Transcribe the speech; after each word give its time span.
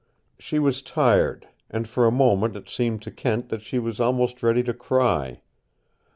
She 0.39 0.57
was 0.57 0.81
tired, 0.81 1.47
and 1.69 1.87
for 1.87 2.07
a 2.07 2.11
moment 2.11 2.55
it 2.55 2.67
seemed 2.67 3.03
to 3.03 3.11
Kent 3.11 3.49
that 3.49 3.61
she 3.61 3.77
was 3.77 3.99
almost 3.99 4.41
ready 4.41 4.63
to 4.63 4.73
cry. 4.73 5.41